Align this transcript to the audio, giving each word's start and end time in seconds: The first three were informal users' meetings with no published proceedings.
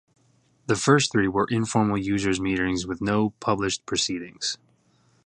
The 0.65 0.75
first 0.75 1.11
three 1.11 1.27
were 1.27 1.45
informal 1.51 1.95
users' 1.95 2.39
meetings 2.41 2.87
with 2.87 3.01
no 3.01 3.35
published 3.39 3.85
proceedings. 3.85 4.57